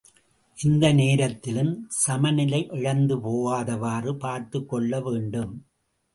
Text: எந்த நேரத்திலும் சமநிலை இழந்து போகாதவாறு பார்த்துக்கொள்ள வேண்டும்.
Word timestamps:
எந்த 0.57 0.85
நேரத்திலும் 0.93 1.69
சமநிலை 1.97 2.61
இழந்து 2.71 3.17
போகாதவாறு 3.17 4.13
பார்த்துக்கொள்ள 4.17 5.01
வேண்டும். 5.01 5.53